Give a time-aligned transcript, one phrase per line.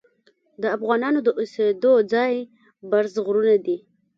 [0.61, 2.33] د افغانانو د اوسیدلو ځای
[2.89, 3.77] برز غرونه دي.